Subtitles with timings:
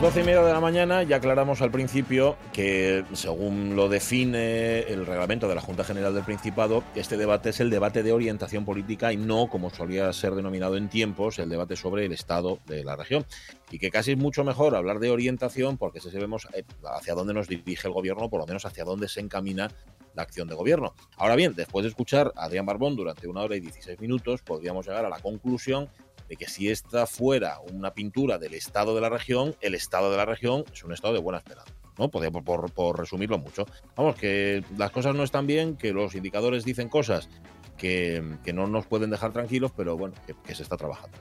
[0.00, 4.78] Las doce y media de la mañana ya aclaramos al principio que, según lo define
[4.80, 8.64] el reglamento de la Junta General del Principado, este debate es el debate de orientación
[8.64, 12.82] política y no, como solía ser denominado en tiempos, el debate sobre el estado de
[12.82, 13.26] la región.
[13.70, 16.64] Y que casi es mucho mejor hablar de orientación porque así sabemos eh,
[16.96, 19.70] hacia dónde nos dirige el gobierno, por lo menos hacia dónde se encamina
[20.14, 20.94] la acción de gobierno.
[21.18, 24.86] Ahora bien, después de escuchar a Adrián Barbón durante una hora y 16 minutos, podríamos
[24.86, 25.90] llegar a la conclusión
[26.30, 30.16] de que si esta fuera una pintura del estado de la región, el estado de
[30.16, 31.74] la región es un estado de buena esperanza.
[31.98, 32.08] ¿no?
[32.08, 33.66] Por, por, por resumirlo mucho.
[33.96, 37.28] Vamos, que las cosas no están bien, que los indicadores dicen cosas
[37.76, 40.14] que, que no nos pueden dejar tranquilos, pero bueno,
[40.46, 41.18] que, se está trabajando.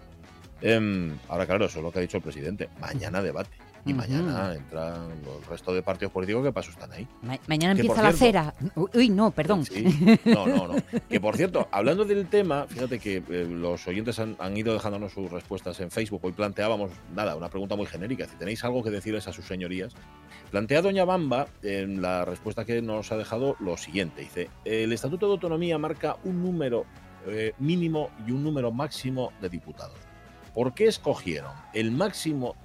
[0.61, 2.69] Eh, ahora, claro, eso es lo que ha dicho el presidente.
[2.79, 3.57] Mañana debate.
[3.85, 7.07] Y mañana entran los restos de partidos políticos que paso están ahí.
[7.21, 8.53] Ma- mañana Que, empieza la cierto- cera.
[8.93, 9.65] Uy, no, perdón.
[9.65, 10.75] Sí, no, no, no.
[11.09, 15.13] Que por cierto, hablando del tema, fíjate que eh, los oyentes han, han ido dejándonos
[15.13, 16.19] sus respuestas en Facebook.
[16.23, 18.27] Hoy planteábamos, nada, una pregunta muy genérica.
[18.27, 19.93] Si tenéis algo que decirles a sus señorías,
[20.51, 24.21] plantea Doña Bamba en la respuesta que nos ha dejado lo siguiente.
[24.21, 26.85] Dice, el Estatuto de Autonomía marca un número
[27.27, 29.97] eh, mínimo y un número máximo de diputados.
[30.53, 32.55] ¿Por qué escogieron el máximo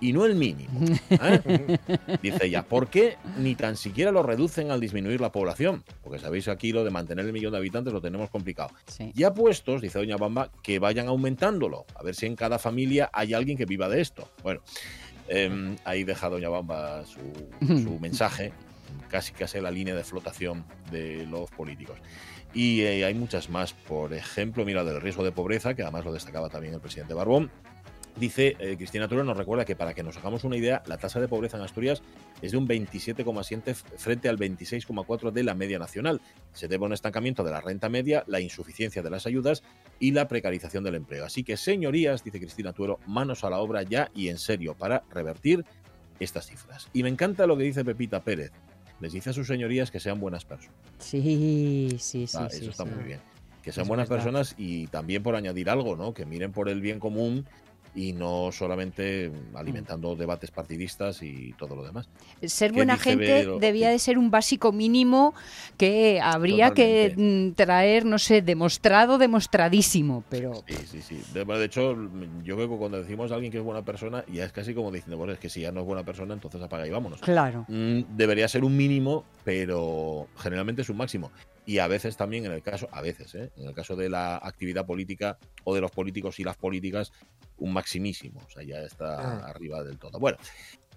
[0.00, 0.70] y no el mínimo?
[1.10, 1.78] ¿Eh?
[2.22, 5.84] Dice ella, ¿por qué ni tan siquiera lo reducen al disminuir la población?
[6.02, 8.70] Porque sabéis aquí lo de mantener el millón de habitantes lo tenemos complicado.
[8.86, 9.12] Sí.
[9.14, 13.34] Ya puestos, dice Doña Bamba, que vayan aumentándolo, a ver si en cada familia hay
[13.34, 14.28] alguien que viva de esto.
[14.42, 14.60] Bueno,
[15.28, 17.20] em, ahí deja Doña Bamba su,
[17.60, 18.52] su mensaje,
[19.08, 21.98] casi casi la línea de flotación de los políticos.
[22.52, 26.12] Y eh, hay muchas más, por ejemplo, mira, del riesgo de pobreza, que además lo
[26.12, 27.50] destacaba también el presidente Barbón.
[28.16, 31.20] Dice eh, Cristina Turo nos recuerda que para que nos hagamos una idea, la tasa
[31.20, 32.02] de pobreza en Asturias
[32.42, 36.20] es de un 27,7 frente al 26,4 de la media nacional.
[36.52, 39.62] Se debe a un estancamiento de la renta media, la insuficiencia de las ayudas
[40.00, 41.24] y la precarización del empleo.
[41.24, 45.02] Así que, señorías, dice Cristina Tuero, manos a la obra ya y en serio para
[45.10, 45.64] revertir
[46.18, 46.88] estas cifras.
[46.92, 48.50] Y me encanta lo que dice Pepita Pérez.
[49.00, 50.76] Les dice a sus señorías que sean buenas personas.
[50.98, 52.36] Sí, sí, sí.
[52.38, 52.90] Ah, sí, eso está sí.
[52.90, 53.20] muy bien.
[53.62, 54.24] Que sean Es buenas verdad.
[54.24, 56.12] personas y también por añadir algo, ¿no?
[56.12, 57.46] Que miren por el bien común
[57.94, 62.08] y no solamente alimentando debates partidistas y todo lo demás.
[62.42, 65.34] Ser ¿Qué buena gente debía de ser un básico mínimo
[65.76, 71.20] que habría que mm, traer, no sé, demostrado, demostradísimo, pero Sí, sí, sí.
[71.32, 71.96] De, de hecho,
[72.44, 74.90] yo creo que cuando decimos a alguien que es buena persona, ya es casi como
[74.90, 77.20] diciendo, bueno, es que si ya no es buena persona, entonces apaga y vámonos.
[77.20, 77.64] claro.
[77.68, 81.30] Mm, Debería ser un mínimo, pero generalmente es un máximo.
[81.66, 83.52] Y a veces también, en el caso, a veces, ¿eh?
[83.56, 87.12] en el caso de la actividad política o de los políticos y las políticas,
[87.58, 88.40] un maximísimo.
[88.46, 89.46] O sea, ya está Ah.
[89.50, 90.18] arriba del todo.
[90.18, 90.38] Bueno,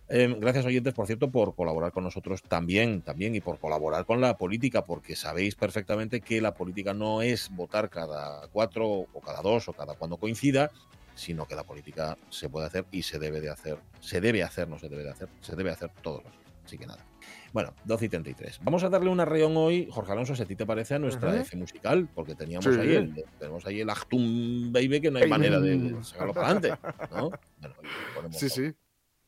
[0.09, 4.22] eh, gracias oyentes, por cierto, por colaborar con nosotros también, también y por colaborar con
[4.22, 9.41] la política, porque sabéis perfectamente que la política no es votar cada cuatro o cada
[9.41, 10.72] dos o cada cuando coincida,
[11.16, 14.68] sino que la política se puede hacer y se debe de hacer, se debe hacer,
[14.68, 16.44] no se debe de hacer, se debe hacer todos los días.
[16.66, 17.06] Así que nada.
[17.53, 18.59] Bueno, 12 y 33.
[18.64, 21.30] Vamos a darle una reón hoy, Jorge Alonso, si a ti te parece, a nuestra
[21.30, 21.38] Ujú.
[21.41, 22.81] F musical, porque teníamos Sí.
[22.81, 26.74] ahí el, tenemos ahí el Actum Baby que no hay manera de sacarlo para adelante.
[27.12, 27.30] ¿no?
[27.62, 27.75] Bueno,
[28.16, 28.56] ponemos Sí, todo.
[28.56, 28.74] sí.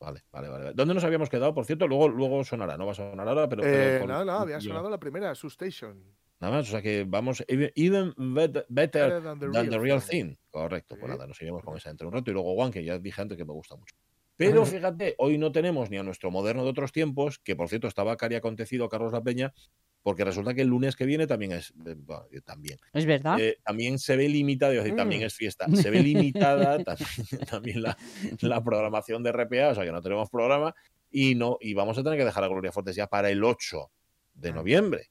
[0.00, 0.72] Vale, vale, vale.
[0.74, 1.54] ¿Dónde nos habíamos quedado?
[1.54, 3.62] Por cierto, luego, luego sonará, no va a sonar ahora, pero.
[3.62, 6.02] pero Eh, por- no, no, había sonado la primera, Su Station.
[6.38, 7.42] Nada más, o sea que vamos.
[7.48, 10.26] Even, even bet- better, Better than the than the real thing.
[10.30, 10.36] thing.
[10.50, 11.16] Correcto, pues Sí.
[11.16, 12.30] nada, nos iremos con esa entre un rato.
[12.30, 13.94] Y luego Juan, que ya dije antes que me gusta mucho.
[14.36, 17.88] Pero fíjate, hoy no tenemos ni a nuestro moderno de otros tiempos, que por cierto
[17.88, 19.54] estaba cari acontecido Carlos La Peña,
[20.02, 21.72] porque resulta que el lunes que viene también es.
[21.84, 22.78] eh, bueno, también.
[22.92, 23.40] Es verdad.
[23.40, 25.24] Eh, también se ve limitada, decir, también Mm.
[25.24, 27.08] es fiesta, se ve limitada también,
[27.50, 27.96] también la,
[28.40, 30.74] la programación de RPA, o sea que no tenemos programa
[31.10, 33.90] y no y vamos a tener que dejar a Gloria Fuertes ya para el 8
[34.34, 35.10] de noviembre.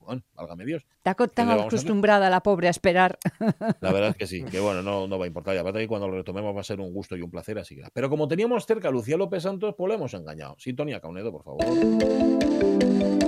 [0.00, 0.86] Bueno, válgame Dios.
[0.96, 3.18] Está tan vamos a acostumbrada la pobre a esperar.
[3.80, 5.54] La verdad es que sí, que bueno, no, no va a importar.
[5.54, 7.76] Y aparte que cuando lo retomemos va a ser un gusto y un placer, así
[7.76, 7.84] que.
[7.92, 10.56] Pero como teníamos cerca a Lucía López Santos, pues lo hemos engañado.
[10.58, 13.19] Sintonía Caunedo, por favor.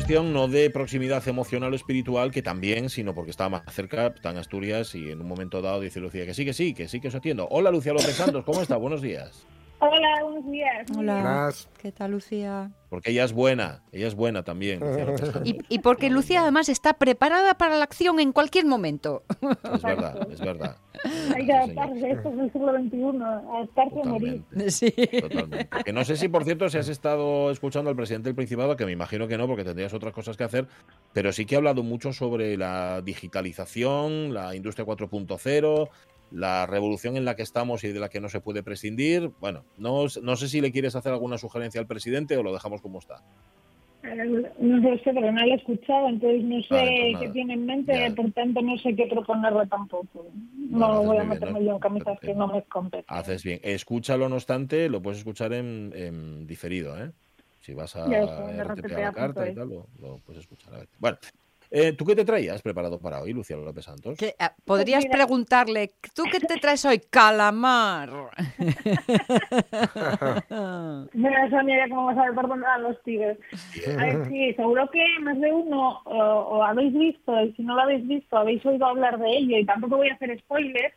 [0.00, 4.30] Cuestión no de proximidad emocional o espiritual, que también, sino porque está más cerca, está
[4.30, 7.08] Asturias y en un momento dado dice Lucía que sí, que sí, que sí, que
[7.08, 7.46] os atiendo.
[7.50, 8.78] Hola Lucía López Santos, ¿cómo está?
[8.78, 9.46] Buenos días.
[9.80, 10.86] Hola, buenos días.
[10.96, 11.14] Hola.
[11.14, 11.68] Buenas.
[11.80, 12.70] ¿Qué tal, Lucía?
[12.90, 14.80] Porque ella es buena, ella es buena también.
[15.44, 19.22] Y, y porque Lucía además está preparada para la acción en cualquier momento.
[19.72, 20.76] Es verdad, es verdad.
[21.34, 24.42] Hay que adaptarse, esto es el siglo XXI, adaptarse a morir.
[24.68, 24.92] Sí.
[25.20, 25.68] Totalmente.
[25.84, 28.84] Que no sé si, por cierto, si has estado escuchando al presidente del Principado, que
[28.84, 30.66] me imagino que no, porque tendrías otras cosas que hacer,
[31.12, 35.88] pero sí que ha hablado mucho sobre la digitalización, la industria 4.0,
[36.30, 39.30] la revolución en la que estamos y de la que no se puede prescindir.
[39.40, 42.80] Bueno, no, no sé si le quieres hacer alguna sugerencia al presidente o lo dejamos
[42.80, 43.22] como está.
[44.02, 47.54] Eh, No sé, pero no lo he escuchado, entonces no sé Vale, pues qué tiene
[47.54, 48.14] en mente, Ya.
[48.14, 50.26] por tanto no sé qué proponerle tampoco.
[50.56, 51.66] No Bueno, haces voy a bien, meterme ¿no?
[51.66, 53.04] yo en camisas que no me competen.
[53.08, 53.60] Haces bien.
[53.62, 57.10] Escúchalo, no obstante, lo puedes escuchar en, en diferido, ¿eh?
[57.60, 60.72] Si vas a Ya a la carta y tal, lo, lo puedes escuchar.
[60.74, 60.88] A ver.
[60.98, 61.18] Bueno,
[61.70, 64.18] eh, ¿tú qué te traías preparado para hoy, Lucía López Santos?
[64.38, 65.16] Ah, Podrías mira.
[65.16, 67.00] preguntarle, ¿tú qué te traes hoy?
[67.10, 68.10] Calamar.
[71.12, 73.38] Mira, Sonia, ya como vas a ver por dónde van los tigres.
[73.98, 77.74] A ver, sí, seguro que más de uno o, o habéis visto, y si no
[77.74, 80.94] lo habéis visto, habéis oído hablar de ello, y tampoco voy a hacer spoilers,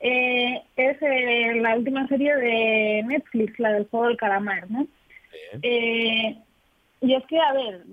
[0.00, 4.86] eh, es eh, la última serie de Netflix, la del juego del calamar, ¿no?
[5.62, 6.36] Eh,
[7.00, 7.84] y es que, a ver,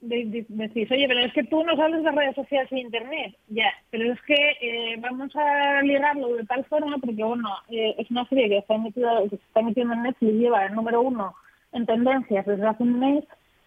[0.00, 3.34] decís, oye, pero es que tú no sales de redes sociales e internet.
[3.48, 8.10] Ya, pero es que eh, vamos a ligarlo de tal forma porque, bueno, eh, es
[8.10, 11.34] una serie que está, metida, que se está metiendo en Netflix, lleva el número uno
[11.72, 13.24] en tendencias desde hace un mes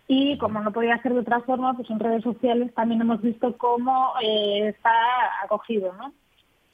[0.07, 3.57] y como no podía ser de otra forma, pues en redes sociales también hemos visto
[3.57, 4.93] cómo eh, está
[5.43, 6.13] acogido, ¿no?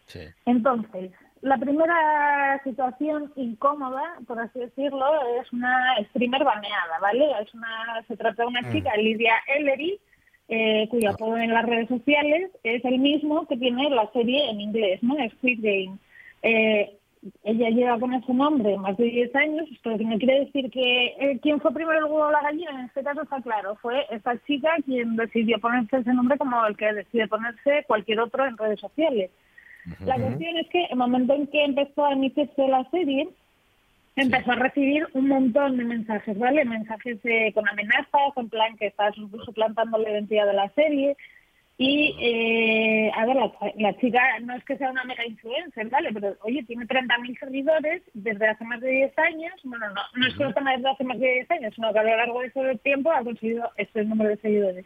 [0.08, 0.20] Sí.
[0.46, 1.12] Entonces,
[1.44, 5.06] la primera situación incómoda, por así decirlo,
[5.42, 7.26] es una streamer baneada, ¿vale?
[7.42, 10.00] Es una, se trata de una chica, Lidia Ellery,
[10.48, 14.62] eh, cuyo apodo en las redes sociales es el mismo que tiene la serie en
[14.62, 15.16] inglés, ¿no?
[15.32, 15.98] Squid Game.
[16.44, 16.98] Eh,
[17.44, 21.08] ella lleva con ese nombre más de 10 años, pero que no quiere decir que
[21.20, 24.06] eh, quién fue primero el huevo o la gallina, en este caso está claro, fue
[24.12, 28.58] esta chica quien decidió ponerse ese nombre como el que decide ponerse cualquier otro en
[28.58, 29.30] redes sociales.
[30.06, 33.28] La cuestión es que el momento en que empezó a emitirse la serie,
[34.16, 36.64] empezó a recibir un montón de mensajes, ¿vale?
[36.66, 41.18] Mensajes eh, con amenazas, en plan que está su- suplantando la identidad de la serie.
[41.76, 46.12] Y, eh, a ver, la, la chica no es que sea una mega influencer, ¿vale?
[46.14, 49.54] Pero, oye, tiene 30.000 seguidores desde hace más de 10 años.
[49.64, 52.00] Bueno, no, no es que lo tenga desde hace más de 10 años, sino que
[52.00, 54.86] a lo largo de ese tiempo ha conseguido este número de seguidores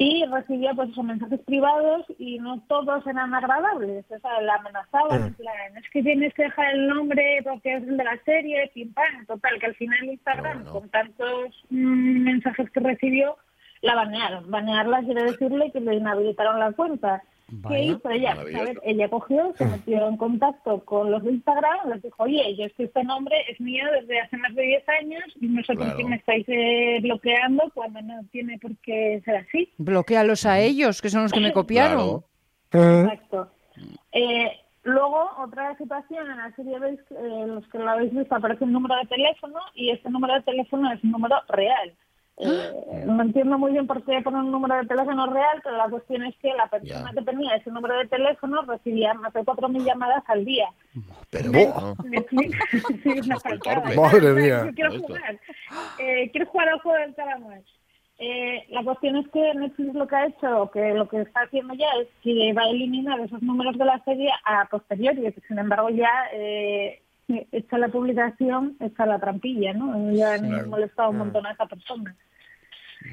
[0.00, 5.24] y recibía pues esos mensajes privados y no todos eran agradables, o sea, la amenazaban,
[5.26, 8.70] en plan, es que tienes que dejar el nombre porque es el de la serie,
[8.72, 10.72] pim pam, total, que al final Instagram, No, no.
[10.72, 13.36] con tantos mm, mensajes que recibió,
[13.82, 14.48] la banearon.
[14.48, 17.22] Banearla quiere decirle que le inhabilitaron la cuenta.
[17.48, 18.32] ¿Qué Vaya, hizo ella?
[18.32, 22.54] A ver, ella cogió, se metió en contacto con los de Instagram, les dijo, oye,
[22.56, 25.62] yo es que este nombre es mío desde hace más de 10 años y no
[25.64, 25.96] sé por Claro.
[25.98, 29.72] qué me estáis eh, bloqueando cuando no tiene por qué ser así.
[29.78, 32.22] Bloquealos a ellos, que son los que me copiaron.
[32.68, 33.04] Claro.
[33.04, 33.50] Exacto.
[34.12, 34.50] Eh,
[34.82, 38.64] luego, otra situación en la serie veis, que, eh, los que lo habéis visto, aparece
[38.64, 41.94] un número de teléfono y este número de teléfono es un número real.
[42.40, 45.88] Eh, no entiendo muy bien por qué poner un número de teléfono real, pero la
[45.88, 47.18] cuestión es que la persona Ya.
[47.18, 50.68] que tenía ese número de teléfono recibía más de 4.000 llamadas al día.
[51.30, 51.50] Pero
[52.30, 53.94] sí, una.
[53.96, 54.70] Madre mía.
[54.74, 55.38] Quiero jugar.
[55.98, 57.60] Eh, quiero jugar al juego del calamar.
[58.20, 61.42] Eh, la cuestión es que Netflix lo que ha hecho, o que lo que está
[61.42, 65.40] haciendo ya es que va a eliminar esos números de la serie a posteriori, que
[65.46, 67.00] sin embargo ya eh,
[67.52, 70.12] hecha la publicación, está la trampilla, ¿no?
[70.12, 70.68] Ya han Claro.
[70.68, 72.14] molestado un montón a esa persona.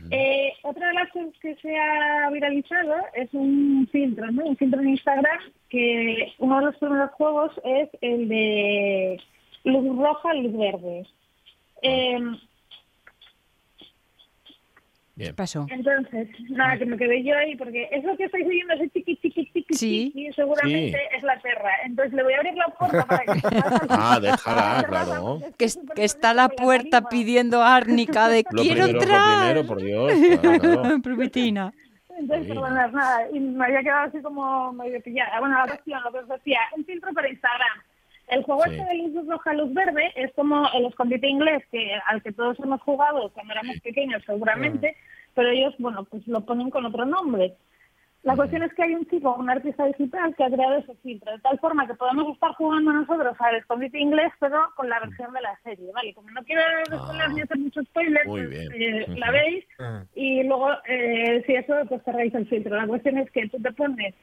[0.09, 4.43] Eh, otra de las cosas que se ha viralizado es un filtro, ¿no?
[4.45, 9.21] Un filtro en Instagram que uno de los primeros juegos es el de
[9.63, 11.05] luz roja, luz verde.
[11.81, 12.17] Eh,
[15.15, 15.29] bien.
[15.31, 15.65] ¿Qué pasó?
[15.69, 19.45] entonces, nada, que me quedé yo ahí porque eso que estáis oyendo, ese chiqui, chiqui,
[19.53, 20.11] chiqui, Sí.
[20.13, 21.71] chiqui, seguramente es la perra.
[21.85, 23.41] Entonces le voy a abrir la puerta para que...
[23.89, 25.39] Ah, déjala, claro.
[25.57, 29.39] Que, es- que está la puerta pidiendo árnica de Lo quiero primero, lo entrar.
[29.39, 30.13] primero, por Dios.
[30.41, 31.01] claro, claro.
[31.01, 31.73] Prometina.
[32.17, 32.53] Entonces, Sí.
[32.53, 35.37] perdonar, nada, y me había quedado así como medio pillada.
[35.41, 37.77] Bueno, la cuestión, lo que os decía, un filtro para Instagram.
[38.27, 38.71] El juego Sí.
[38.75, 42.59] este de luz roja, luz verde es como el escondite inglés que al que todos
[42.59, 44.95] hemos jugado cuando éramos pequeños seguramente,
[45.35, 47.53] pero ellos, bueno, pues lo ponen con otro nombre.
[48.23, 51.31] La cuestión es que hay un chico, un artista digital, que ha creado ese filtro,
[51.31, 55.31] de tal forma que podemos estar jugando nosotros al escondite inglés, pero con la versión
[55.31, 56.11] de la serie, ¿vale?
[56.15, 58.27] Como no quiero desvelar ni hacer mucho spoiler, Ah.
[58.29, 60.03] Muy pues, eh, la veis Ah.
[60.15, 62.75] y luego, eh, si eso, pues cerráis el filtro.
[62.75, 64.15] La cuestión es que tú te pones,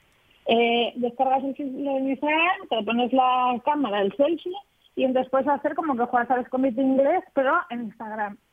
[0.47, 4.53] eh, descargas el te pones la cámara, el selfie,
[4.97, 8.37] y entonces puedes hacer como que juegas al escondite inglés, pero en Instagram.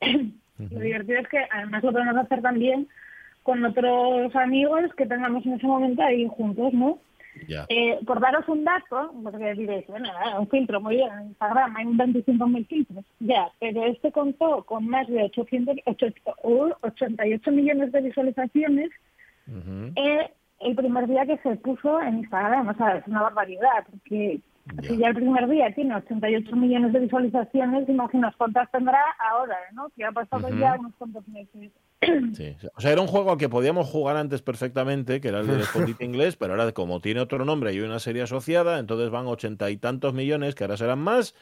[0.58, 2.86] Lo divertido es que además lo podemos hacer también
[3.42, 6.98] con otros amigos que tengamos en ese momento ahí juntos, ¿no?
[7.70, 11.86] Eh, por daros un dato, porque diréis, bueno, un filtro, muy bien, en Instagram hay
[11.86, 16.06] 25.000 filtros, ya, pero este contó con más de 800, ocho-
[16.44, 18.90] uh, 88 millones de visualizaciones
[19.96, 20.30] eh,
[20.60, 24.40] el primer día que se puso en Instagram, o sea, es una barbaridad, porque
[24.82, 24.88] Ya.
[24.88, 29.00] si ya el primer día tiene 88 millones de visualizaciones, imaginaos cuántas tendrá
[29.30, 29.88] ahora, ¿no?
[29.96, 31.72] Que ha pasado ya unos cuantos meses.
[32.32, 32.56] Sí.
[32.74, 35.60] O sea, era un juego al que podíamos jugar antes perfectamente, que era el del
[35.94, 39.68] escondite inglés, pero ahora como tiene otro nombre y una serie asociada, entonces van ochenta
[39.70, 41.34] y tantos millones, que ahora serán más,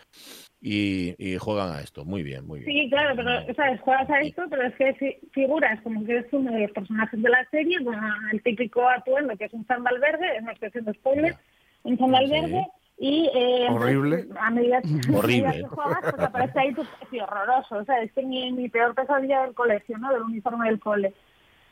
[0.60, 2.04] y, y juegan a esto.
[2.04, 2.72] Muy bien, muy bien.
[2.84, 3.80] Sí, claro, pero, ¿sabes?
[3.80, 7.22] Juegas a esto, pero es que fi- figuras como que eres uno de los personajes
[7.22, 7.94] de la serie, con
[8.32, 11.36] el típico atuendo que es un sandal verde, no estoy haciendo spoiler,
[11.84, 12.30] un sandal Sí.
[12.32, 12.66] verde,
[13.00, 14.26] y eh, Horrible.
[14.40, 14.80] a medida,
[15.14, 15.42] Horrible.
[15.42, 18.68] medida que juegas, pues aparece ahí tu sí, horroroso, o sea, es que mi, mi
[18.68, 20.12] peor pesadilla del colegio, ¿no?
[20.12, 21.14] Del uniforme del cole.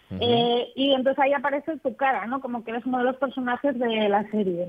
[0.09, 0.21] Ujú.
[0.23, 2.41] Eh, y entonces ahí aparece tu cara, ¿no?
[2.41, 4.69] Como que eres uno de los personajes de la serie.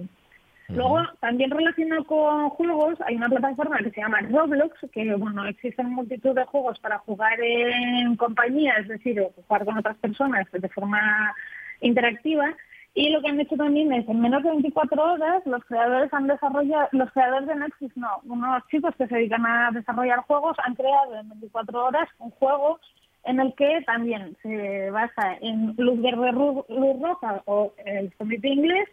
[0.69, 5.93] Luego, también relacionado con juegos, hay una plataforma que se llama Roblox, que bueno, existen
[5.93, 11.33] multitud de juegos para jugar en compañía, es decir, jugar con otras personas de forma
[11.79, 12.53] interactiva.
[12.93, 16.27] Y lo que han hecho también es, en menos de 24 horas, los creadores han
[16.27, 20.75] desarrollado, los creadores de Netflix, no, unos chicos que se dedican a desarrollar juegos, han
[20.75, 22.79] creado en 24 horas un juego
[23.23, 28.89] en el que también se basa en luz verde, luz roja o el comité inglés,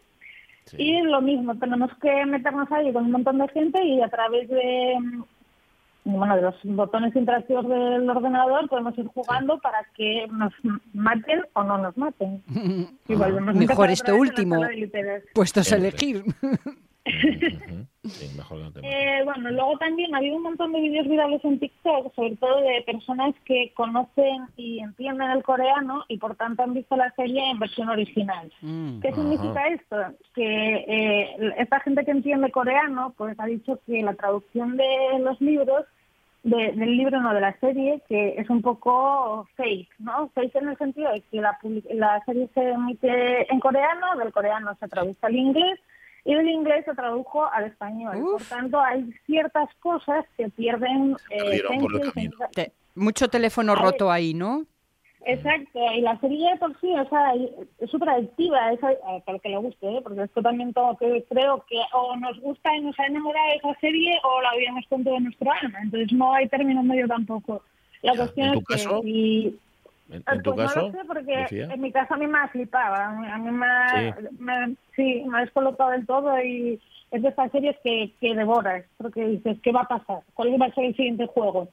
[0.65, 0.77] Sí.
[0.79, 4.49] y lo mismo, tenemos que meternos ahí con un montón de gente y a través
[4.49, 5.23] de mm,
[6.17, 10.53] bueno de los botones interactivos del ordenador podemos ir jugando para que nos
[10.93, 12.43] maten o no nos maten.
[13.07, 14.61] Y Mejor esto último.
[15.33, 16.23] Puestos a elegir.
[18.05, 18.13] Ujú.
[18.19, 18.91] Sí, mejor que no te maten.
[18.97, 22.61] Eh, bueno, luego también ha habido un montón de vídeos virales en TikTok, sobre todo
[22.61, 27.49] de personas que conocen y entienden el coreano y por tanto han visto la serie
[27.49, 28.51] en versión original.
[28.61, 28.99] Mm.
[29.01, 29.97] ¿Qué significa esto?
[30.33, 35.39] Que eh, esta gente que entiende coreano pues ha dicho que la traducción de los
[35.41, 35.85] libros,
[36.43, 40.29] de- del libro no de la serie, que es un poco fake, ¿no?
[40.35, 41.57] Fake en el sentido de que la,
[41.95, 45.79] la serie se emite en coreano, del coreano se traduce al inglés
[46.25, 48.17] y del inglés se tradujo al español.
[48.17, 48.31] Uf.
[48.49, 51.61] Por tanto, hay ciertas cosas que pierden eh.
[52.53, 54.65] Te- mucho teléfono roto ahí, ¿no?
[55.27, 57.33] Exacto, y la serie de por sí, o sea,
[57.79, 59.99] es súper adictiva, es, eh, para el que le guste, ¿eh?
[60.03, 63.55] porque esto también todo que creo que o nos gusta y nos ha enamorado de
[63.55, 67.63] esa serie o la odiamos con todo nuestro alma, entonces no hay término medio tampoco.
[68.03, 69.01] La Ya, cuestión ¿en tu es que caso?
[69.01, 69.59] si-
[70.09, 70.79] ¿En, Ah, en tu pues caso?
[70.81, 71.67] no lo sé porque Lucía?
[71.73, 74.27] en mi caso a mí me ha flipado, a mí, me, ha- Sí.
[74.39, 76.79] me- sí, me ha descolocado del todo y
[77.11, 80.19] es de estas series que, que devoras, porque dices, ¿qué va a pasar?
[80.35, 81.69] ¿Cuál va a ser el siguiente juego?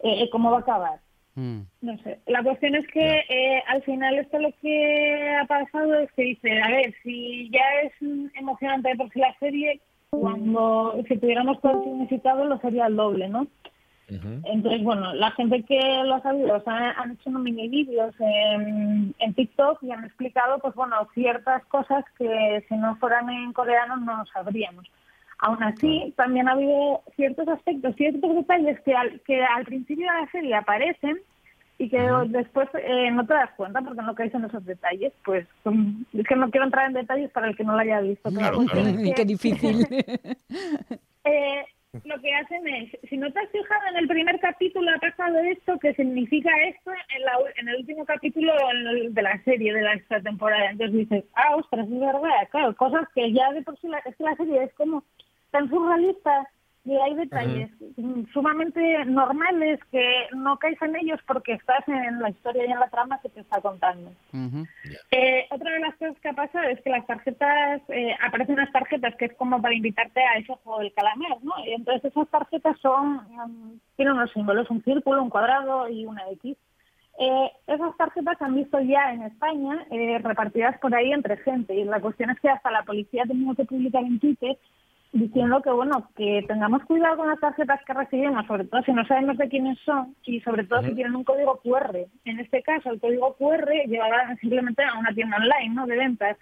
[0.00, 0.98] Eh, ¿Cómo va a acabar?
[1.36, 1.60] Mm.
[1.82, 2.18] No sé.
[2.26, 6.60] La cuestión es que eh, al final esto lo que ha pasado es que dice,
[6.60, 7.92] a ver, si ya es
[8.34, 9.80] emocionante por sí la serie,
[10.10, 13.46] cuando si tuviéramos todo el significado lo sería el doble, ¿no?
[14.10, 14.40] Ujú.
[14.44, 18.14] Entonces, bueno, la gente que lo ha sabido, o sea, han hecho unos mini vídeos
[18.18, 23.52] en, en TikTok y han explicado, pues bueno, ciertas cosas que si no fueran en
[23.52, 24.86] coreano no sabríamos.
[25.40, 30.20] Aún así, también ha habido ciertos aspectos, ciertos detalles que al, que al principio de
[30.20, 31.18] la serie aparecen
[31.78, 32.00] y que
[32.30, 35.12] después eh, no te das cuenta porque no caes en esos detalles.
[35.24, 38.00] Pues mm, es que no quiero entrar en detalles para el que no lo haya
[38.00, 38.30] visto.
[38.30, 38.98] Claro, cuestión claro.
[38.98, 39.86] es que- Qué difícil.
[41.24, 41.64] eh,
[42.04, 45.38] lo que hacen es, si no te has fijado en el primer capítulo ha pasado
[45.38, 48.52] esto, que significa esto en, la, en el último capítulo
[49.10, 50.70] de la serie, de la esta temporada.
[50.70, 54.24] Entonces dices, ah, ostras, es verdad, claro, cosas que ya de por sí es que
[54.24, 55.02] la serie es como
[55.50, 56.46] tan surrealista
[56.88, 62.30] y hay detalles mm, sumamente normales que no caes en ellos porque estás en la
[62.30, 64.10] historia y en la trama que te está contando.
[64.32, 64.66] Ujú.
[65.10, 68.72] Eh, otra de las cosas que ha pasado es que las tarjetas, eh, aparecen unas
[68.72, 71.52] tarjetas que es como para invitarte a ese juego del calamar, ¿no?
[71.66, 76.22] Y entonces esas tarjetas son, mm, tienen unos símbolos, un círculo, un cuadrado y una
[76.30, 76.56] X.
[77.20, 81.74] Eh, esas tarjetas se han visto ya en España eh, repartidas por ahí entre gente
[81.74, 84.56] y la cuestión es que hasta la policía ha tenido que publicar en Twitter
[85.12, 89.06] diciendo que bueno que tengamos cuidado con las tarjetas que recibimos, sobre todo si no
[89.06, 91.96] sabemos de quiénes son y sobre todo si tienen un código QR.
[92.24, 95.86] En este caso, el código QR llevará simplemente a una tienda online, ¿no?
[95.86, 96.36] De ventas.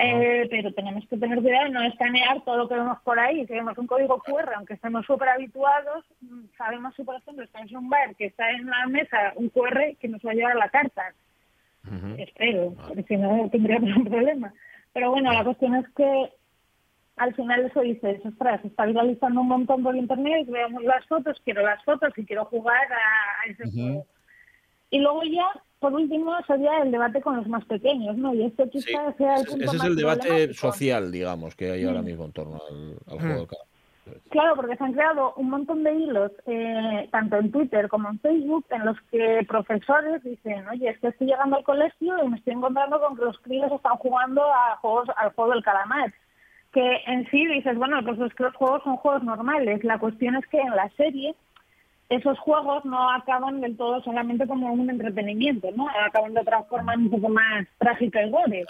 [0.00, 3.44] Eh, pero tenemos que tener cuidado de no escanear todo lo que vemos por ahí.
[3.46, 7.70] Si vemos un código QR, aunque estemos súper habituados, mm, sabemos si, por ejemplo, estamos
[7.70, 10.52] en un bar que está en la mesa un QR que nos va a llevar
[10.52, 11.12] a la carta.
[12.16, 14.52] Espero, porque si no tendríamos un problema.
[14.92, 16.30] Pero bueno, la cuestión es que
[17.18, 21.62] al final eso dices, ostras, está viralizando un montón por internet, veamos las fotos, quiero
[21.62, 24.06] las fotos y quiero jugar a, a ese juego.
[24.90, 25.46] Y luego ya,
[25.80, 28.34] por último, sería el debate con los más pequeños, ¿no?
[28.34, 31.70] Y Sí, quizás sea el ese, punto ese es más el debate social, digamos, que
[31.70, 33.68] hay ahora mismo en torno al, al juego del calamar.
[34.30, 38.18] Claro, porque se han creado un montón de hilos, eh, tanto en Twitter como en
[38.20, 42.38] Facebook, en los que profesores dicen, oye, es que estoy llegando al colegio y me
[42.38, 46.12] estoy encontrando con que los críos están jugando a juegos, al juego del calamar.
[46.72, 49.82] Que en sí dices, bueno, pues es que los juegos son juegos normales.
[49.84, 51.34] La cuestión es que en la serie
[52.08, 55.88] esos juegos no acaban del todo solamente como un entretenimiento, ¿no?
[56.06, 58.64] Acaban de otra forma un poco más trágica y gore.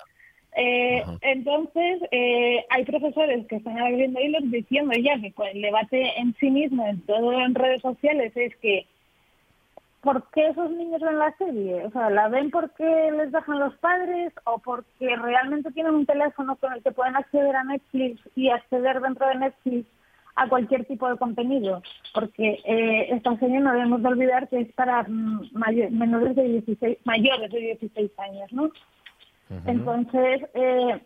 [0.57, 6.35] Eh, entonces, eh, hay profesores que están abriendo hilos diciendo ya que el debate en
[6.41, 8.87] sí mismo, en todo en redes sociales, es que
[10.09, 11.85] ¿por qué esos niños ven la serie?
[11.85, 16.57] O sea, ¿la ven porque les dejan los padres o porque realmente tienen un teléfono
[16.57, 19.87] con el que pueden acceder a Netflix y acceder dentro de Netflix
[20.37, 21.83] a cualquier tipo de contenido?
[22.15, 25.51] Porque eh, esta serie no debemos de olvidar que es para mm,
[25.91, 28.71] menores de 16, mayores de 16 años, ¿no?
[29.67, 31.03] Entonces, eh,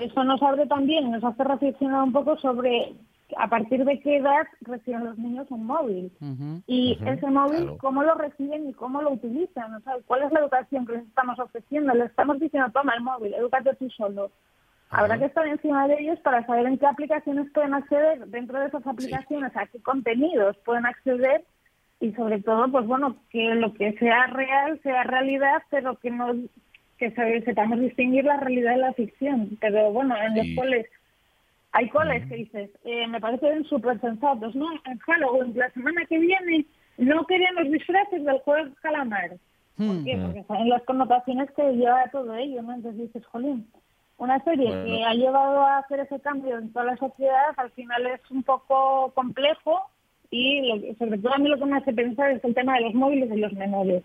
[0.00, 2.94] eso nos abre también, nos hace reflexionar un poco sobre
[3.38, 6.10] a partir de qué edad reciben los niños un móvil.
[6.66, 7.78] Y ese móvil, claro.
[7.78, 9.74] ¿cómo lo reciben y cómo lo utilizan?
[9.74, 11.94] O sea, ¿cuál es la educación que les estamos ofreciendo?
[11.94, 14.30] Les estamos diciendo, toma el móvil, edúcate tú solo.
[14.90, 18.66] Habrá que estar encima de ellos para saber en qué aplicaciones pueden acceder, dentro de
[18.66, 21.44] esas aplicaciones, a qué contenidos pueden acceder
[22.00, 26.32] y sobre todo, pues bueno, que lo que sea real sea realidad, pero que no
[26.98, 29.56] que se- sepamos distinguir la realidad de la ficción.
[29.60, 30.54] Pero bueno, en los Sí.
[31.72, 34.66] Hay coles que dices, eh, me parecen súper sensatos, ¿no?
[34.86, 36.66] En Halloween, la semana que viene,
[36.98, 39.30] no queremos disfraces del juego del calamar.
[39.76, 40.04] ¿Por Hmm.
[40.04, 40.18] qué?
[40.18, 42.72] Porque saben las connotaciones que lleva todo ello, ¿no?
[42.74, 43.66] Entonces dices, jolín,
[44.18, 44.84] una serie Bueno.
[44.84, 48.42] que ha llevado a hacer ese cambio en toda la sociedad, al final es un
[48.42, 49.80] poco complejo
[50.30, 52.82] y lo sobre todo a mí lo que me hace pensar es el tema de
[52.82, 54.02] los móviles y los menores.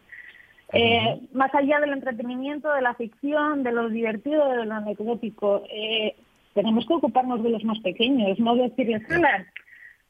[0.74, 6.16] Eh, más allá del entretenimiento, de la ficción, de lo divertido, de lo anecdótico, eh,
[6.56, 9.46] tenemos que ocuparnos de los más pequeños, no decirles, "Hala,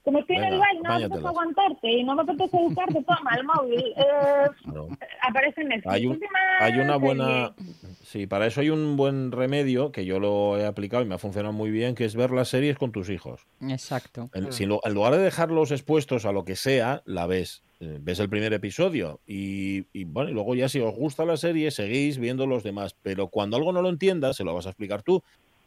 [0.04, 1.32] como estoy en el Venga, baile, no me apetece apáñatelas".
[1.32, 3.84] aguantarte y no me apetece educarte, toma el móvil.
[3.98, 4.88] Eh, Claro.
[5.28, 5.94] aparece en Netflix.
[5.94, 6.20] Hay, un-
[6.60, 7.56] hay una buena...
[8.04, 11.18] Sí, para eso hay un buen remedio que yo lo he aplicado y me ha
[11.18, 13.48] funcionado muy bien, que es ver las series con tus hijos.
[13.68, 14.30] Exacto.
[14.34, 17.64] En, si lo- en lugar de dejarlos expuestos a lo que sea, la ves.
[17.82, 21.36] Eh, ves el primer episodio y, y, bueno, y luego ya si os gusta la
[21.36, 22.96] serie, seguís viendo los demás.
[23.02, 25.22] Pero cuando algo no lo entiendas, se lo vas a explicar tú.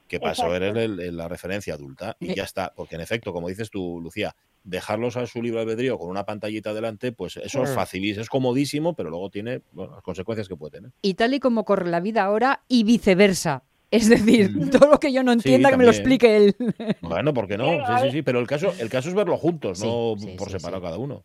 [0.08, 2.72] Que pasó eres el- el- la referencia adulta y ya está.
[2.74, 6.72] Porque en efecto, como dices tú, Lucía, dejarlos a su libre albedrío con una pantallita
[6.74, 7.74] delante, pues eso es Mm.
[7.74, 10.92] facilísimo, es comodísimo, pero luego tiene bueno, las consecuencias que puede tener.
[11.02, 13.62] Y tal y como corre la vida ahora y viceversa.
[13.90, 14.50] Es decir,
[14.86, 16.56] todo lo que yo no Sí, entienda que me lo explique él.
[17.00, 17.66] Bueno, ¿por qué no?
[17.86, 20.50] Sí, sí, sí, pero el caso, el caso es verlo juntos, Sí, no sí, por
[20.50, 21.24] separado cada uno.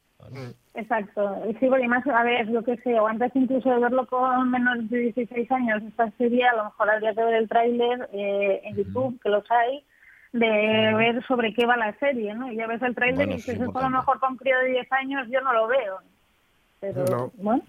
[0.75, 1.41] Exacto.
[1.59, 4.89] Sí, porque más, a ver, yo qué sé, o antes incluso de verlo con menores
[4.89, 8.75] de 16 años, esta serie, a lo mejor habría que ver el tráiler eh, en
[8.75, 9.83] YouTube, que los hay,
[10.31, 12.51] de ver sobre qué va la serie, ¿no?
[12.51, 14.31] Y ya ves el tráiler Bueno, y eso es dices, esto a lo mejor con
[14.31, 15.99] un crío de 10 años yo no lo veo.
[16.79, 17.31] Pero, No.
[17.35, 17.61] bueno,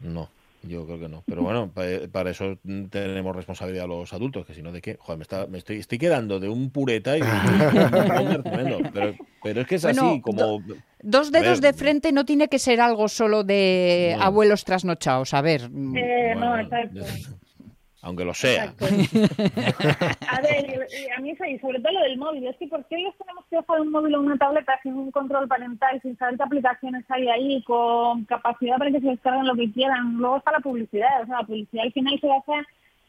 [0.00, 0.28] No,
[0.62, 1.22] yo creo que no.
[1.26, 2.58] Pero bueno, pa- para eso
[2.90, 4.98] tenemos responsabilidad los adultos, que si no, ¿de qué?
[5.00, 7.22] Joder, me, está, me estoy, estoy quedando de un pureta y.
[8.92, 10.62] Pero, pero es que es Bueno, así, como...
[11.08, 15.34] Dos dedos de frente no tiene que ser algo solo de abuelos trasnochados.
[15.34, 15.70] A ver.
[15.94, 17.00] eh, no, exacto.
[18.02, 18.74] Aunque lo sea.
[18.80, 23.16] A ver, a mí sí, sobre todo lo del móvil, es que ¿por qué les
[23.18, 26.42] tenemos que dejar un móvil o una tableta sin un control parental, sin saber qué
[26.44, 30.18] aplicaciones hay ahí, con capacidad para que se descarguen lo que quieran?
[30.18, 32.52] Luego está la publicidad, o sea, la publicidad al final se basa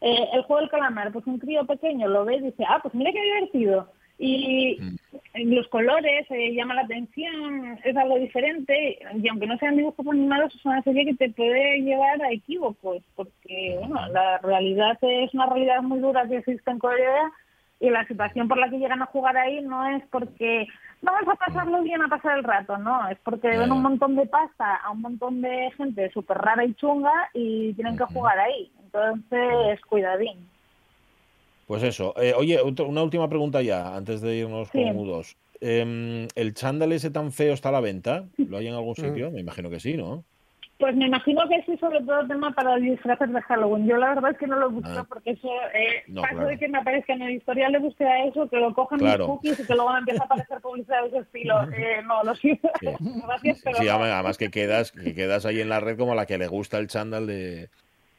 [0.02, 2.96] eh, el juego del calamar, pues un crío pequeño lo ve y dice, ah, pues
[2.96, 3.92] mira qué divertido.
[4.20, 4.80] Y
[5.36, 10.56] los colores eh, llama la atención, es algo diferente, y aunque no sean dibujos animados,
[10.56, 15.46] es una serie que te puede llevar a equívocos, porque bueno, la realidad es una
[15.46, 17.32] realidad muy dura que existe en Corea
[17.80, 20.68] y la situación por la que llegan a jugar ahí no es porque
[21.02, 24.26] vamos a pasarlo bien a pasar el rato, no, es porque ven un montón de
[24.26, 28.72] pasta a un montón de gente súper rara y chunga y tienen que jugar ahí.
[28.84, 30.50] Entonces, cuidadín.
[31.68, 32.14] Pues eso.
[32.20, 34.82] Eh, oye, otro- una última pregunta ya, antes de irnos Sí.
[34.84, 35.36] con U2.
[35.60, 38.26] Em, ¿El chándal ese tan feo está a la venta?
[38.38, 38.78] ¿Lo hay en Mm.
[38.78, 39.32] algún sitio?
[39.32, 40.24] Me imagino que sí, ¿no?
[40.80, 43.88] Pues me imagino que sí, sobre todo tema para disfraces de Halloween.
[43.88, 45.06] Yo la verdad es que no lo busco Ah.
[45.10, 46.50] porque eso, eh, No, paso claro.
[46.50, 49.24] de que me aparezca en el historial de búsqueda eso, que lo cojan Claro.
[49.26, 51.56] mis cookies y que luego empieza a aparecer publicidad de ese estilo.
[51.76, 52.70] Eh, no, lo siento.
[52.80, 52.86] Sí.
[53.28, 56.38] Gracias, pero Sí, además que quedas, que quedas ahí en la red como la que
[56.38, 57.70] le gusta el chándal de...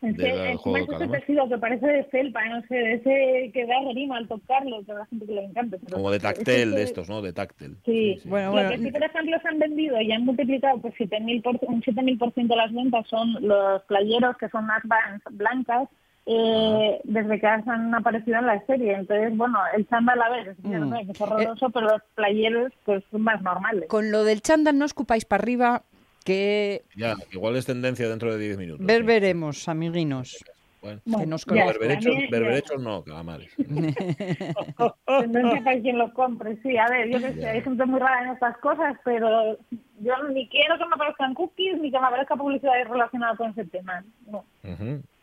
[0.00, 1.20] Es del que juego encima de es calamar.
[1.20, 4.92] tejido que parece de felpa, no sé, de ese que da grima al tocarlo, que
[4.92, 5.76] a la gente que le encanta.
[5.84, 7.20] pero Como de es que- tactel de estos, ¿no?
[7.20, 7.76] De táctil.
[7.84, 8.70] Sí, Bueno, lo bueno.
[8.70, 12.54] que sí, por ejemplo, se han vendido y han multiplicado pues 7.000 por, un 7.000%
[12.56, 15.88] las ventas son los playeros, que son vans blancas,
[16.26, 18.92] eh, desde que han aparecido en la serie.
[18.94, 20.94] Entonces, bueno, el chándal a ver, es, Mm.
[21.10, 23.86] es horroroso, pero los playeros pues son más normales.
[23.88, 25.82] Con lo del chándal no escupáis para arriba,
[26.24, 28.86] que Ya, igual es tendencia dentro de 10 minutos.
[28.86, 29.06] ver sí.
[29.06, 30.36] veremos, amiguinos.
[30.80, 31.00] Bueno.
[31.04, 33.50] Bueno, que nos ya, No, berberechos, berberechos no, calamares.
[33.56, 36.76] Tendencia para quien lo compre, sí.
[36.76, 39.58] A ver, yo que sé, hay gente muy rara en estas cosas, pero
[40.00, 43.64] yo ni quiero que me aparezcan cookies ni que me aparezca publicidad relacionada con ese
[43.64, 44.04] tema.
[44.26, 44.44] No.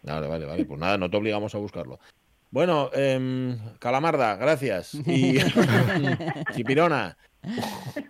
[0.04, 0.66] Vale, vale, vale.
[0.66, 2.00] Pues nada, no te obligamos a buscarlo.
[2.52, 4.94] Bueno, em, Calamarda, gracias.
[4.94, 5.40] Y
[6.54, 7.18] Chipirona,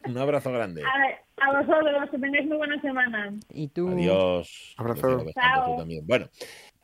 [0.08, 0.82] un abrazo grande.
[0.84, 3.38] A, ver, a vosotros, que tengáis muy buena semana.
[3.50, 3.89] Y tú.
[3.89, 4.74] Adiós.
[4.78, 5.08] Abrazo.
[5.08, 5.78] Decía Alejandro, tú Chao.
[5.78, 6.08] también.
[6.08, 6.30] Bueno,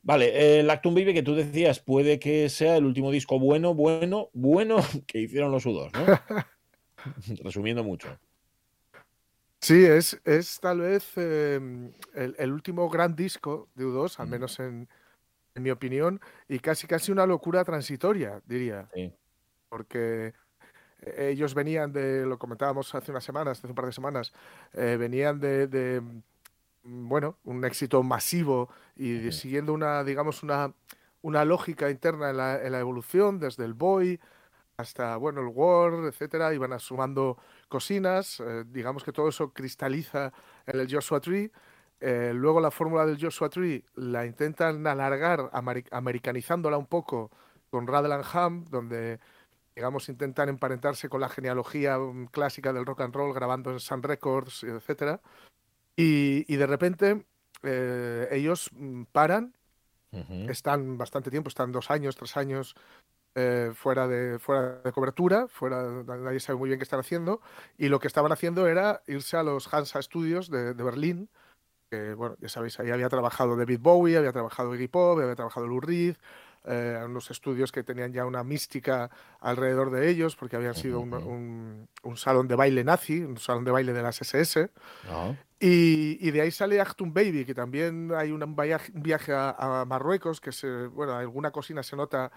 [0.03, 3.73] vale, eh, el Actum Baby que tú decías puede que sea el último disco bueno,
[3.73, 6.45] bueno, bueno que hicieron los U2, ¿no?
[7.43, 8.07] Resumiendo mucho.
[9.59, 11.59] Sí, es, es tal vez eh,
[12.15, 14.89] el, el último gran disco de U2, al menos en,
[15.53, 18.89] en mi opinión, y casi casi una locura transitoria, diría.
[18.93, 19.13] Sí.
[19.69, 20.33] Porque eh,
[21.01, 24.33] ellos venían de, lo comentábamos hace unas semanas, hace un par de semanas,
[24.73, 26.01] eh, venían de, de,
[26.83, 30.73] mm, bueno, un éxito masivo y de- siguiendo una, digamos, una,
[31.21, 34.19] una lógica interna en la, en la evolución, desde el Boy
[34.77, 37.37] hasta, bueno, el War, etcétera, iban sumando
[37.69, 40.33] cocinas, eh, digamos que todo eso cristaliza
[40.65, 41.51] en el Joshua Tree.
[41.99, 47.29] Eh, luego la fórmula del Joshua Tree la intentan alargar, ameri- americanizándola un poco
[47.69, 49.19] con Radel and Ham, donde
[49.75, 54.03] digamos intentan emparentarse con la genealogía mm, clásica del rock and roll, grabando en Sun
[54.03, 55.21] Records, etcétera.
[55.95, 57.25] Y, y de repente
[57.63, 59.53] eh, ellos mm, paran
[60.11, 60.49] Ujú.
[60.49, 62.75] están bastante tiempo, están dos años, tres años
[63.35, 67.39] eh, fuera, de, fuera de cobertura, fuera, nadie sabe muy bien qué están haciendo,
[67.77, 71.29] y lo que estaban haciendo era irse a los Hansa Studios de, de Berlín,
[71.89, 75.67] que bueno, ya sabéis, ahí había trabajado David Bowie, había trabajado Iggy Pop, había trabajado
[75.67, 76.15] Lou Reed,
[76.65, 81.13] eh, unos estudios que tenían ya una mística alrededor de ellos, porque habían sido un,
[81.13, 84.69] un- un salón de baile nazi, un salón de baile de las SS,
[85.09, 89.33] Ah, y, y de ahí sale Achtung Baby, que también hay un viaje, un viaje
[89.33, 92.31] a, a Marruecos, que se, bueno, alguna cocina se nota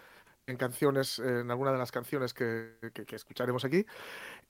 [0.47, 3.87] en canciones, en alguna de las canciones que, que- que escucharemos aquí.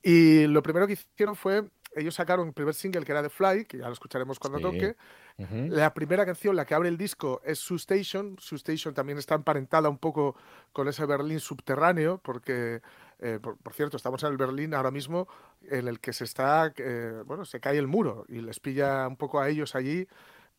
[0.03, 1.63] Y lo primero que hicieron fue,
[1.95, 4.63] ellos sacaron el primer single que era The Fly, que ya lo escucharemos cuando Sí.
[4.63, 4.95] toque.
[5.37, 5.67] ujú.
[5.69, 8.35] La primera canción, la que abre el disco, es Su Station.
[8.39, 10.35] Su Station también está emparentada un poco
[10.73, 12.81] con ese Berlín subterráneo, porque,
[13.19, 15.27] eh, por, por cierto, estamos en el Berlín ahora mismo
[15.63, 19.17] en el que se está, eh, bueno, se cae el muro y les pilla un
[19.17, 20.07] poco a ellos allí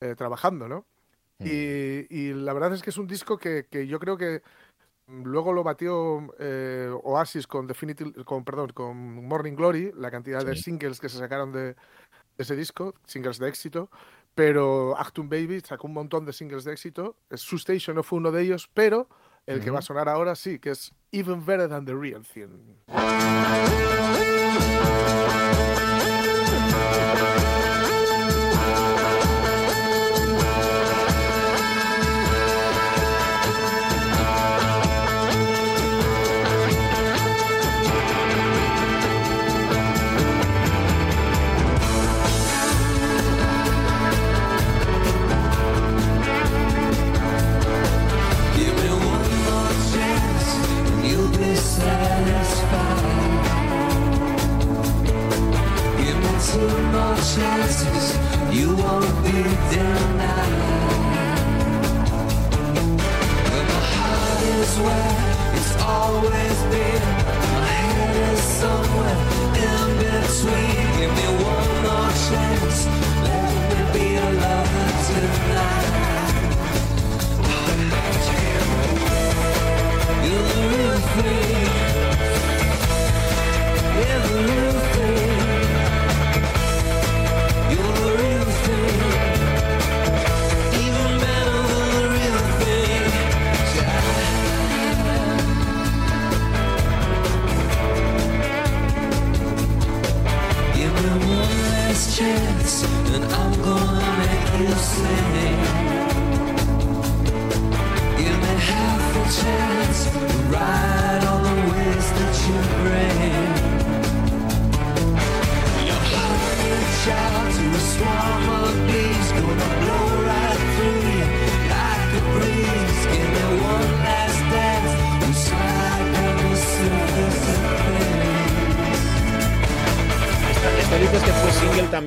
[0.01, 0.87] eh, trabajando, ¿no?
[1.39, 4.41] Y, y la verdad es que es un disco que, que yo creo que mm,
[5.09, 10.57] luego lo batió eh, Oasis con Definitive, con, perdón, con Morning Glory, la cantidad de
[10.57, 11.77] singles que se sacaron de,
[12.39, 13.91] ese disco, singles de éxito,
[14.35, 17.17] pero Actum Baby sacó un montón de singles de éxito.
[17.33, 19.09] Su Station no fue uno de ellos, pero
[19.47, 22.77] el que va a sonar ahora sí, que es Even Better Than the Real Thing.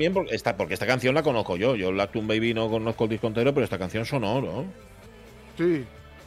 [0.10, 1.76] También porque esta, porque esta canción la conozco yo.
[1.76, 4.66] Yo Lactum Baby no conozco el disco entero, pero esta canción sonó, ¿no?
[5.58, 5.86] Sí,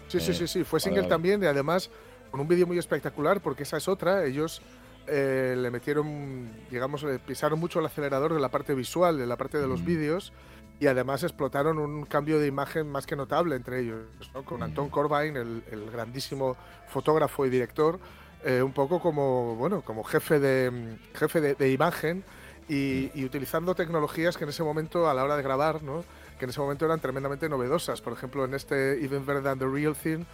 [0.08, 0.64] sí, sí, Eh, sí, sí.
[0.64, 1.08] Fue vale, single vale.
[1.10, 1.90] también y además
[2.30, 4.24] con un vídeo muy espectacular porque esa es otra.
[4.24, 4.62] Ellos
[5.06, 9.36] eh, le metieron, digamos, le pisaron mucho el acelerador de la parte visual, de la
[9.36, 9.86] parte de los Mm.
[9.86, 10.32] vídeos
[10.80, 14.00] y además explotaron un cambio de imagen más que notable entre ellos,
[14.34, 14.44] ¿no?
[14.44, 14.64] con Mm.
[14.64, 16.56] Anton Corbijn, el, el grandísimo
[16.88, 17.98] fotógrafo y director,
[18.44, 22.24] eh, un poco como, bueno, como jefe de, jefe de, de imagen
[22.68, 26.04] y, y utilizando tecnologías que en ese momento, a la hora de grabar, ¿no?
[26.38, 28.00] que en ese momento eran tremendamente novedosas.
[28.00, 30.24] Por ejemplo, en este Even Better Than the Real Thing,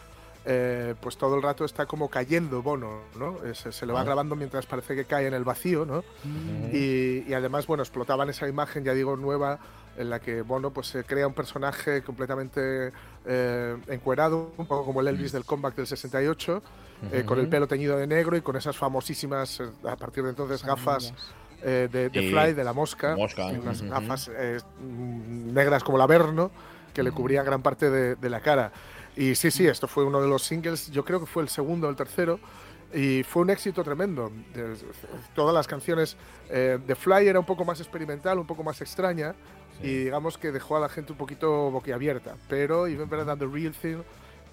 [0.47, 3.45] eh, pues todo el rato está como cayendo Bono, ¿no?
[3.45, 4.05] Eh, Se, se le va Ah.
[4.05, 6.03] grabando mientras parece que cae en el vacío, ¿no?
[6.73, 9.59] Y, y además, bueno, explotaban esa imagen, ya digo, nueva,
[9.99, 12.93] en la que Bono pues se crea un personaje completamente
[13.27, 16.62] eh, encuerado, un poco como el Elvis del comeback del 68,
[17.12, 20.31] eh, con el pelo teñido de negro y con esas famosísimas, eh, a partir de
[20.31, 21.12] entonces, gafas
[21.62, 22.31] eh, de, de Sí.
[22.31, 26.51] Fly, de la mosca, Mosca, y unas gafas eh, mm, negras como el Averno,
[26.94, 28.73] que le cubrían gran parte de, de la cara.
[29.16, 31.87] Y sí, sí, esto fue uno de los singles, yo creo que fue el segundo
[31.88, 32.38] o el tercero,
[32.94, 34.31] y fue un éxito tremendo.
[35.35, 36.16] Todas las canciones
[36.49, 39.35] eh, de Fly era un poco más experimental, un poco más extraña,
[39.83, 42.37] y digamos que dejó a la gente un poquito boquiabierta.
[42.49, 43.99] Pero Even Better Than the Real Thing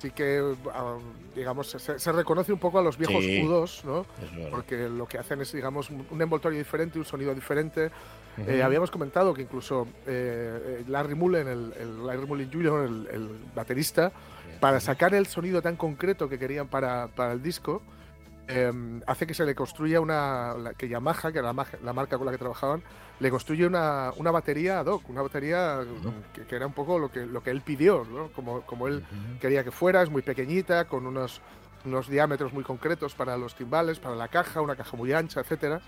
[0.05, 0.97] sí que, ah,
[1.35, 3.41] digamos, se, se reconoce un poco a los viejos Sí.
[3.41, 4.05] U2, ¿no?
[4.51, 7.89] Porque lo que hacen es, digamos, un envoltorio diferente, un sonido diferente.
[8.37, 13.29] Eh, habíamos comentado que incluso eh, Larry Mullen, el, el Larry Mullen Jr., el, el
[13.55, 14.11] baterista,
[14.59, 17.81] para sacar el sonido tan concreto que querían para, para el disco,
[18.47, 22.17] eh, hace que se le construya una, que Yamaha, que era la, ma- la marca
[22.17, 22.83] con la que trabajaban,
[23.19, 25.79] le construye una, una batería ad hoc, una batería
[26.33, 28.27] que, que era un poco lo que, lo que él pidió, ¿no?
[28.33, 29.03] como, como él
[29.39, 31.41] quería que fuera, es muy pequeñita, con unos,
[31.85, 35.81] unos diámetros muy concretos para los timbales, para la caja, una caja muy ancha, etcétera.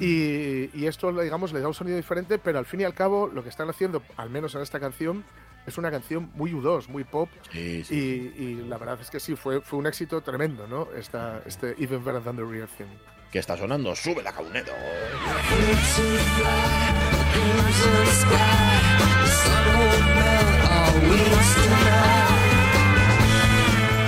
[0.00, 3.26] Y, y esto, digamos, le da un sonido diferente, pero al fin y al cabo
[3.26, 5.24] lo que están haciendo, al menos en esta canción,
[5.66, 7.28] es una canción muy U2, muy pop.
[7.50, 8.32] Sí, sí.
[8.36, 10.88] Y, y la verdad es que sí, fue, fue un éxito tremendo, ¿no?
[10.96, 12.86] Esta, este Even Better Than the Real Thing.
[13.30, 13.94] Que está sonando.
[13.96, 14.72] Sube la caunedo.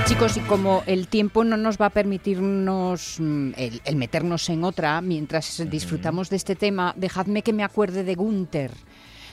[0.06, 4.62] Chicos, y como el tiempo no nos va a permitirnos mm, el, el meternos en
[4.62, 8.72] otra, mientras disfrutamos de este tema, dejadme que me acuerde de Gunther.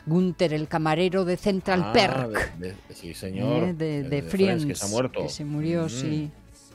[0.05, 2.55] Gunther, el camarero de Central Ah, Perk.
[2.57, 3.63] de- de- sí, señor.
[3.63, 5.21] eh, de, Friends, Friends, que se ha muerto.
[5.23, 5.89] que se murió, Mm.
[5.89, 6.31] sí.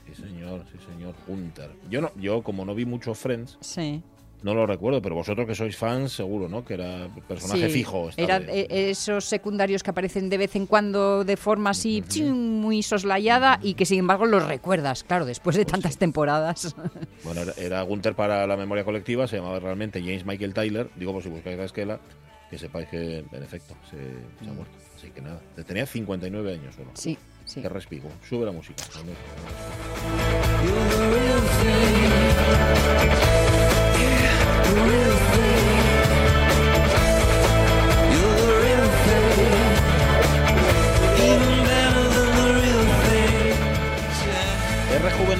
[0.07, 1.13] Sí, señor, sí, señor.
[1.27, 1.69] Hunter.
[1.89, 4.01] Yo, no, yo, como no vi mucho Friends, Sí.
[4.41, 6.63] no lo recuerdo, pero vosotros que sois fans, seguro, ¿no?
[6.63, 8.09] Que era personaje Sí, fijo.
[8.15, 13.59] Eran eh, esos secundarios que aparecen de vez en cuando de forma así muy soslayada
[13.61, 16.73] y que sin embargo los recuerdas, claro, después de Pues tantas temporadas.
[17.25, 20.89] Bueno, era, era Gunther para la memoria colectiva, se llamaba realmente James Michael Tyler.
[20.95, 21.99] Digo, por si buscáis la esquela,
[22.49, 23.97] que sepáis que, en efecto, se,
[24.43, 24.77] se ha muerto.
[24.95, 26.91] Así que nada, tenía 59 años solo.
[26.95, 27.61] Sí, sí.
[27.61, 28.09] Qué respigo.
[28.27, 28.83] Sube la música.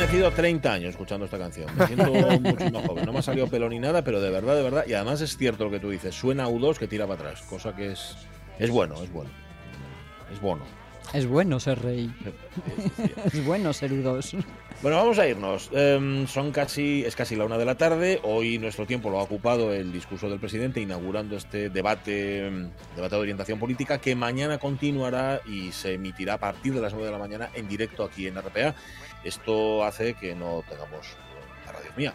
[0.08, 1.70] Rejuvenecido 30 años escuchando esta canción.
[1.76, 3.06] Me siento mucho más joven.
[3.06, 4.86] No me ha salido pelo ni nada, pero de verdad, de verdad.
[4.88, 6.16] Y además es cierto lo que tú dices.
[6.16, 7.42] Suena a U2 que tira para atrás.
[7.42, 8.16] Cosa que es.
[8.58, 9.30] Es bueno, es bueno.
[10.32, 10.64] Es bueno.
[11.14, 12.14] Es bueno ser rey.
[13.26, 14.44] Es bueno ser U2.
[14.82, 15.70] Bueno, vamos a irnos.
[15.74, 18.20] Em, son casi, es casi la una de la tarde.
[18.24, 23.16] Hoy nuestro tiempo lo ha ocupado el discurso del presidente inaugurando este debate, em, debate
[23.16, 27.12] de orientación política que mañana continuará y se emitirá a partir de las 9 de
[27.12, 28.76] la mañana en directo aquí en RPA.
[29.28, 31.16] Esto hace que no tengamos
[31.66, 32.14] la radio mía.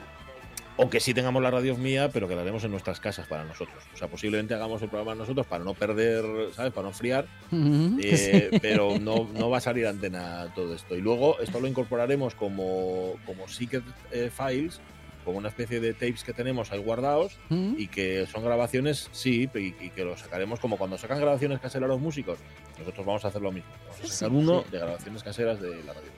[0.78, 3.44] O que sí tengamos la radio mía, pero que la haremos en nuestras casas para
[3.44, 3.84] nosotros.
[3.92, 6.72] O sea, posiblemente hagamos el programa nosotros para no perder, ¿sabes?
[6.72, 7.26] Para no enfriar.
[7.52, 10.96] Eh, pero no, no va a salir antena todo esto.
[10.96, 14.80] Y luego esto lo incorporaremos como, como Secret eh, Files,
[15.26, 17.74] como una especie de tapes que tenemos ahí guardados ¿Mm?
[17.76, 21.88] y que son grabaciones, sí, y, y que lo sacaremos como cuando sacan grabaciones caseras
[21.88, 22.38] los músicos.
[22.78, 23.70] Nosotros vamos a hacer lo mismo.
[23.90, 24.70] Vamos a sacar Sí, uno sí.
[24.72, 26.10] de grabaciones caseras de la radio.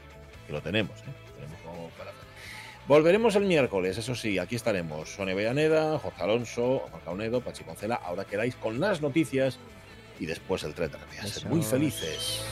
[0.47, 1.05] Que lo tenemos, ¿eh?
[1.37, 2.23] Tenemos como para hacer.
[2.87, 5.09] Volveremos el miércoles, eso sí, aquí estaremos.
[5.09, 9.59] Sonia Bellaneda, Jorge Alonso, Juan Caunedo, Pachi Poncela, ahora queráis con las noticias
[10.21, 11.67] y después el tren de Eso muy es.
[11.67, 12.45] felices.